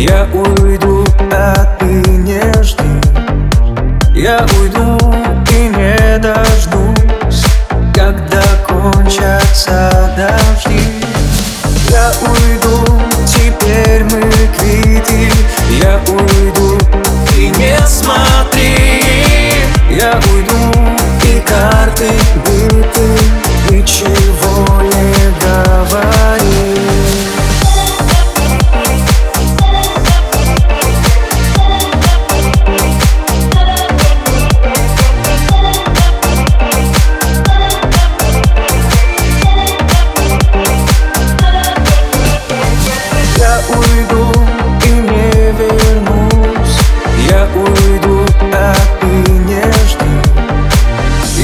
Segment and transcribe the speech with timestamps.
[0.00, 2.84] Я уйду, а ты не жди
[4.14, 4.96] Я уйду
[5.50, 7.44] и не дождусь
[7.92, 10.80] Когда кончатся дожди.
[11.90, 12.86] Я уйду,
[13.26, 14.22] теперь мы
[14.56, 15.32] квиты.
[15.82, 16.78] Я уйду,
[17.28, 19.02] ты не смотри.
[19.90, 20.78] Я уйду,
[21.24, 22.10] и карты
[22.46, 22.77] были.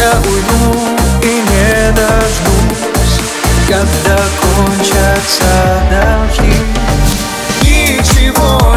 [0.00, 0.78] Я уйду
[1.22, 3.20] и не дождусь,
[3.68, 5.52] когда кончатся
[5.90, 6.54] дожди.
[7.62, 8.69] Ничего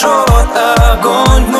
[0.00, 0.48] short
[0.92, 1.59] огонь э,